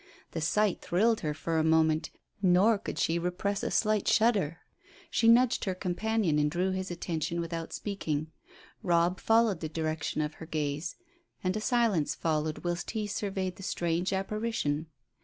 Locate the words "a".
1.59-1.63, 3.61-3.69, 11.55-11.61